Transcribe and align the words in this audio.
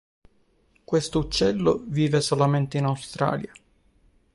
Questo 0.83 1.19
uccello 1.19 1.83
vive 1.85 2.21
solamente 2.21 2.79
in 2.79 2.85
Australia. 2.85 3.51